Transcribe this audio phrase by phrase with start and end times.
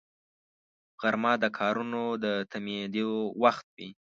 [1.01, 3.11] غرمه د کارونو د تمېدو
[3.43, 3.89] وخت وي